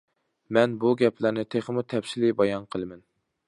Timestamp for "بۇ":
0.83-0.93